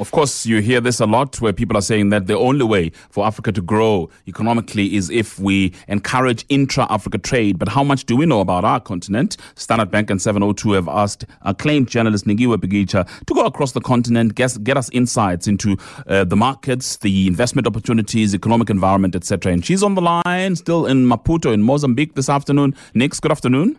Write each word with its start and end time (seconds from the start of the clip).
Of 0.00 0.10
course, 0.10 0.44
you 0.44 0.60
hear 0.60 0.80
this 0.80 0.98
a 0.98 1.06
lot 1.06 1.40
where 1.40 1.52
people 1.52 1.76
are 1.76 1.82
saying 1.82 2.08
that 2.08 2.26
the 2.26 2.36
only 2.36 2.64
way 2.64 2.90
for 3.10 3.24
Africa 3.24 3.52
to 3.52 3.62
grow 3.62 4.10
economically 4.26 4.96
is 4.96 5.08
if 5.08 5.38
we 5.38 5.72
encourage 5.86 6.44
intra 6.48 6.88
Africa 6.90 7.16
trade. 7.16 7.60
But 7.60 7.68
how 7.68 7.84
much 7.84 8.04
do 8.04 8.16
we 8.16 8.26
know 8.26 8.40
about 8.40 8.64
our 8.64 8.80
continent? 8.80 9.36
Standard 9.54 9.92
Bank 9.92 10.10
and 10.10 10.20
702 10.20 10.72
have 10.72 10.88
asked 10.88 11.26
acclaimed 11.42 11.86
journalist 11.88 12.24
Nikiwe 12.26 12.56
Bikitsha 12.56 13.08
to 13.26 13.34
go 13.34 13.46
across 13.46 13.70
the 13.70 13.80
continent, 13.80 14.34
get, 14.34 14.56
get 14.64 14.76
us 14.76 14.90
insights 14.90 15.46
into 15.46 15.76
uh, 16.08 16.24
the 16.24 16.36
markets, 16.36 16.96
the 16.96 17.28
investment 17.28 17.68
opportunities, 17.68 18.34
economic 18.34 18.70
environment, 18.70 19.14
etc. 19.14 19.52
And 19.52 19.64
she's 19.64 19.84
on 19.84 19.94
the 19.94 20.02
line, 20.02 20.56
still 20.56 20.86
in 20.86 21.06
Maputo 21.06 21.54
in 21.54 21.62
Mozambique 21.62 22.16
this 22.16 22.28
afternoon. 22.28 22.74
Nix, 22.94 23.20
good 23.20 23.30
afternoon. 23.30 23.78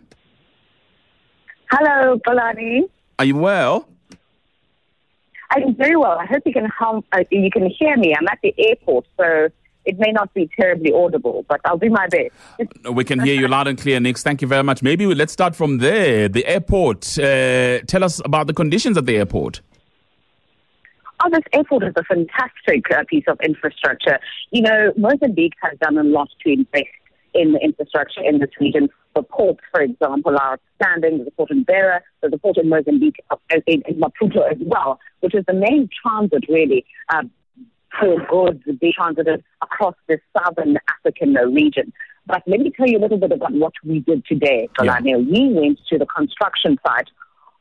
Hello, 1.70 2.18
Xolani. 2.26 2.88
Are 3.18 3.26
you 3.26 3.36
well? 3.36 3.86
I'm 5.50 5.74
very 5.74 5.96
well. 5.96 6.18
I 6.18 6.26
hope 6.26 6.42
you 6.44 6.52
can 6.52 6.66
hum, 6.66 7.04
uh, 7.12 7.24
you 7.30 7.50
can 7.50 7.66
hear 7.70 7.96
me. 7.96 8.14
I'm 8.14 8.26
at 8.28 8.38
the 8.42 8.54
airport, 8.58 9.06
so 9.16 9.48
it 9.84 9.98
may 9.98 10.10
not 10.10 10.34
be 10.34 10.50
terribly 10.58 10.92
audible, 10.92 11.44
but 11.48 11.60
I'll 11.64 11.78
do 11.78 11.90
my 11.90 12.08
best. 12.08 12.32
we 12.92 13.04
can 13.04 13.20
hear 13.20 13.40
you 13.40 13.48
loud 13.48 13.68
and 13.68 13.78
clear, 13.78 14.00
Nix. 14.00 14.22
Thank 14.22 14.42
you 14.42 14.48
very 14.48 14.64
much. 14.64 14.82
Maybe 14.82 15.06
we, 15.06 15.14
let's 15.14 15.32
start 15.32 15.54
from 15.54 15.78
there. 15.78 16.28
The 16.28 16.44
airport. 16.46 17.18
Uh, 17.18 17.80
tell 17.86 18.02
us 18.02 18.20
about 18.24 18.48
the 18.48 18.54
conditions 18.54 18.96
at 18.98 19.06
the 19.06 19.16
airport. 19.16 19.60
Oh, 21.24 21.30
this 21.30 21.44
airport 21.52 21.84
is 21.84 21.94
a 21.96 22.04
fantastic 22.04 22.90
uh, 22.90 23.04
piece 23.08 23.24
of 23.26 23.40
infrastructure. 23.42 24.18
You 24.50 24.62
know, 24.62 24.92
Mozambique 24.96 25.54
has 25.62 25.78
done 25.78 25.96
a 25.96 26.02
lot 26.02 26.28
to 26.44 26.52
invest 26.52 26.88
in 27.38 27.52
the 27.52 27.58
infrastructure 27.60 28.22
in 28.22 28.38
this 28.38 28.50
region. 28.60 28.88
The 29.14 29.22
ports, 29.22 29.60
for 29.72 29.80
example, 29.80 30.36
are 30.36 30.58
outstanding. 30.58 31.18
There's 31.18 31.28
a 31.28 31.30
port 31.30 31.50
in 31.50 31.64
Beira, 31.64 32.00
there's 32.20 32.32
a 32.32 32.38
port 32.38 32.58
in 32.58 32.68
Mozambique, 32.68 33.22
uh, 33.30 33.36
in, 33.66 33.82
in 33.86 34.00
Maputo 34.00 34.50
as 34.50 34.58
well, 34.60 35.00
which 35.20 35.34
is 35.34 35.44
the 35.46 35.54
main 35.54 35.88
transit, 36.02 36.44
really, 36.48 36.84
uh, 37.08 37.22
for 37.98 38.20
goods 38.28 38.62
being 38.80 38.92
transited 38.94 39.42
across 39.62 39.94
the 40.06 40.18
southern 40.36 40.76
African 40.88 41.34
region. 41.54 41.92
But 42.26 42.42
let 42.46 42.60
me 42.60 42.72
tell 42.76 42.88
you 42.88 42.98
a 42.98 43.00
little 43.00 43.18
bit 43.18 43.32
about 43.32 43.52
what 43.52 43.72
we 43.84 44.00
did 44.00 44.24
today, 44.26 44.68
Yeah. 44.82 45.16
We 45.16 45.52
went 45.52 45.78
to 45.90 45.98
the 45.98 46.06
construction 46.06 46.78
site 46.86 47.08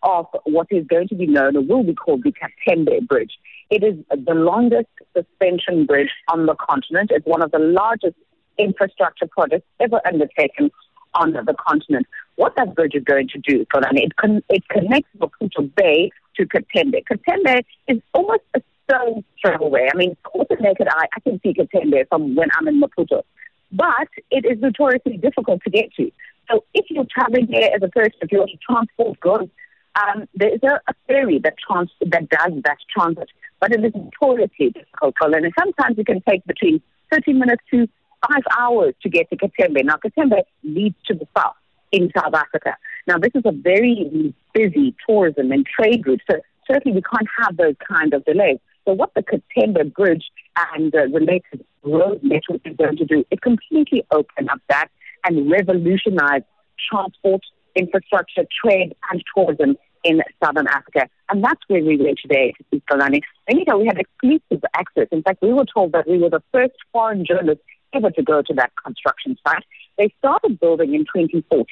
of 0.04 0.28
what 0.44 0.68
is 0.72 0.86
going 0.88 1.08
to 1.10 1.16
be 1.16 1.28
known 1.28 1.56
or 1.56 1.62
will 1.62 1.84
be 1.84 1.94
called 1.94 2.24
the 2.24 2.34
Catembe 2.34 3.08
Bridge. 3.08 3.34
It 3.70 3.84
is 3.84 3.96
the 4.10 4.34
longest 4.34 4.90
suspension 5.16 5.86
bridge 5.86 6.12
on 6.28 6.46
the 6.46 6.56
continent. 6.56 7.12
It's 7.12 7.26
one 7.26 7.42
of 7.42 7.52
the 7.52 7.60
largest 7.60 8.16
infrastructure 8.58 9.28
projects 9.28 9.66
ever 9.80 10.02
undertaken 10.06 10.72
on 11.16 11.32
the 11.32 11.56
continent. 11.68 12.06
What 12.36 12.54
that 12.58 12.76
bridge 12.76 12.96
is 12.96 13.04
going 13.04 13.30
to 13.30 13.40
do, 13.40 13.66
Xolani, 13.74 14.04
it, 14.04 14.16
con- 14.18 14.44
it 14.50 14.68
connects 14.70 15.10
Maputo 15.18 15.74
Bay 15.76 16.12
to 16.36 16.46
Catembe. 16.46 17.04
Catembe 17.10 17.64
is 17.88 18.02
almost 18.14 18.42
a 18.54 18.62
stone's 18.84 19.24
throw 19.42 19.66
away. 19.66 19.90
I 19.92 19.98
mean, 19.98 20.18
with 20.34 20.50
the 20.50 20.58
naked 20.60 20.88
eye, 20.90 21.08
I 21.16 21.20
can 21.22 21.40
see 21.42 21.54
Catembe 21.54 22.08
from 22.10 22.36
when 22.36 22.50
I'm 22.58 22.68
in 22.68 22.82
Maputo. 22.82 23.24
But 23.72 24.08
it 24.32 24.46
is 24.46 24.60
notoriously 24.62 25.18
difficult 25.18 25.62
to 25.64 25.70
get 25.70 25.94
to. 25.96 26.12
So 26.50 26.64
if 26.74 26.86
you're 26.90 27.06
traveling 27.12 27.48
there 27.50 27.74
as 27.74 27.82
a 27.82 27.88
person, 27.88 28.14
if 28.22 28.32
you 28.32 28.40
want 28.40 28.52
to 28.52 28.58
transport 28.58 29.20
goods, 29.20 29.52
um, 29.96 30.28
there 30.36 30.54
is 30.54 30.60
a, 30.64 30.80
a 30.88 30.94
ferry 31.08 31.40
that, 31.40 31.56
trans- 31.58 31.92
that 32.02 32.30
does 32.30 32.52
that 32.64 32.78
transit, 32.94 33.30
but 33.60 33.72
it 33.72 33.84
is 33.84 33.94
notoriously 33.96 34.72
difficult. 34.72 35.16
And 35.22 35.54
sometimes 35.58 35.98
it 35.98 36.06
can 36.06 36.22
take 36.28 36.46
between 36.46 36.82
30 37.12 37.34
minutes 37.34 37.64
to 37.72 37.88
five 38.28 38.44
hours 38.58 38.94
to 39.04 39.10
get 39.10 39.30
to 39.30 39.38
Catembe. 39.38 39.84
Now, 39.84 39.98
Catembe 39.98 40.42
leads 40.64 40.96
to 41.08 41.14
the 41.14 41.28
south 41.38 41.56
in 41.92 42.12
South 42.16 42.34
Africa. 42.34 42.76
Now, 43.08 43.18
this 43.18 43.32
is 43.36 43.44
a 43.46 43.52
very 43.52 44.34
busy 44.54 44.96
tourism 45.08 45.52
and 45.52 45.66
trade 45.66 46.06
route, 46.06 46.22
so 46.30 46.38
certainly 46.70 46.96
we 46.96 47.02
can't 47.02 47.28
have 47.42 47.58
those 47.58 47.76
kind 47.88 48.14
of 48.14 48.26
delays. 48.26 48.60
So 48.86 48.94
what 48.94 49.14
the 49.16 49.24
Catembe 49.24 49.94
Bridge 49.94 50.26
and 50.74 50.92
the 50.92 51.08
related 51.12 51.66
road 51.84 52.20
network 52.24 52.62
is 52.66 52.76
going 52.78 52.98
to 52.98 53.06
do 53.06 53.26
is 53.32 53.40
completely 53.40 54.06
open 54.12 54.50
up 54.50 54.62
that 54.70 54.88
and 55.26 55.50
revolutionize 55.50 56.44
transport, 56.90 57.42
infrastructure, 57.76 58.44
trade, 58.64 58.96
and 59.12 59.24
tourism 59.36 59.76
in 60.04 60.22
Southern 60.44 60.68
Africa. 60.68 61.10
And 61.30 61.44
that's 61.44 61.62
where 61.68 61.84
we 61.84 61.98
were 61.98 62.14
today 62.22 62.54
to 62.72 62.82
Xolani. 62.82 63.22
And 63.48 63.60
you 63.60 63.66
know, 63.68 63.80
we 63.80 63.88
had 63.88 63.98
exclusive 63.98 64.64
access. 64.76 65.08
In 65.12 65.24
fact, 65.24 65.42
we 65.42 65.52
were 65.52 65.66
told 65.66 65.94
that 65.94 66.08
we 66.08 66.20
were 66.20 66.30
the 66.30 66.44
first 66.52 66.76
foreign 66.94 67.26
journalists 67.26 67.64
ever 67.96 68.12
to 68.12 68.24
go 68.24 68.42
to 68.42 68.54
that 68.56 68.72
construction 68.84 69.38
site. 69.48 69.64
They 69.98 70.14
started 70.20 70.60
building 70.60 70.94
in 70.94 71.02
2014. 71.02 71.66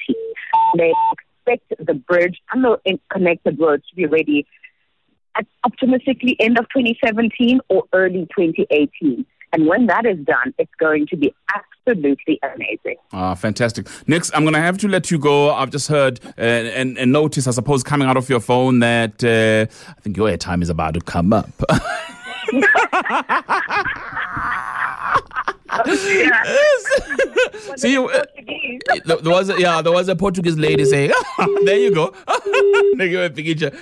They 0.76 0.92
expect 1.12 1.86
the 1.86 1.94
bridge 1.94 2.40
and 2.52 2.64
the 2.64 2.78
connected 3.10 3.58
roads 3.58 3.86
to 3.90 3.96
be 3.96 4.06
ready 4.06 4.46
at 5.36 5.46
optimistically 5.64 6.36
end 6.40 6.58
of 6.58 6.66
2017 6.68 7.60
or 7.68 7.84
early 7.92 8.26
2018. 8.36 9.26
And 9.52 9.66
when 9.68 9.86
that 9.86 10.04
is 10.04 10.18
done, 10.24 10.52
it's 10.58 10.72
going 10.80 11.06
to 11.08 11.16
be 11.16 11.32
absolutely 11.54 12.40
amazing. 12.42 12.96
Ah, 13.12 13.36
fantastic. 13.36 13.86
Next, 14.08 14.32
I'm 14.34 14.42
going 14.42 14.54
to 14.54 14.60
have 14.60 14.78
to 14.78 14.88
let 14.88 15.12
you 15.12 15.18
go. 15.18 15.54
I've 15.54 15.70
just 15.70 15.86
heard 15.86 16.18
uh, 16.36 16.40
and, 16.40 16.98
and 16.98 17.12
notice, 17.12 17.46
I 17.46 17.52
suppose, 17.52 17.84
coming 17.84 18.08
out 18.08 18.16
of 18.16 18.28
your 18.28 18.40
phone 18.40 18.80
that 18.80 19.22
uh, 19.22 19.72
I 19.90 20.00
think 20.00 20.16
your 20.16 20.28
airtime 20.28 20.60
is 20.60 20.70
about 20.70 20.94
to 20.94 21.00
come 21.00 21.32
up. 21.32 21.50
See, 27.76 27.98
uh, 27.98 28.08
there, 29.04 29.18
was 29.24 29.50
a, 29.50 29.60
yeah, 29.60 29.82
there 29.82 29.92
was 29.92 30.08
a 30.08 30.16
Portuguese 30.16 30.56
lady 30.56 30.84
saying, 30.84 31.12
"There 31.64 31.78
you 31.78 31.94
go." 31.94 32.12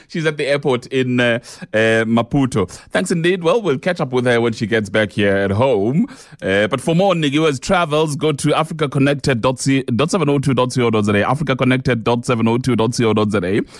She's 0.09 0.27
at 0.27 0.37
the 0.37 0.47
airport 0.47 0.87
in 0.87 1.21
uh, 1.21 1.39
uh, 1.73 2.05
Maputo. 2.05 2.69
Thanks 2.91 3.11
indeed. 3.11 3.43
Well, 3.45 3.61
we'll 3.61 3.79
catch 3.79 4.01
up 4.01 4.13
with 4.13 4.25
her 4.27 4.41
when 4.41 4.53
she 4.53 4.67
gets 4.67 4.89
back 4.91 5.13
here 5.13 5.37
at 5.37 5.51
home. 5.51 6.07
Uh, 6.41 6.69
but 6.69 6.81
for 6.81 6.95
more 6.95 7.15
Nikiwe's 7.15 7.61
travels, 7.61 8.17
go 8.17 8.33
to 8.33 8.49
africaconnected.702.co.za. 8.49 11.13
africaconnected.702.co.za. 11.13 13.63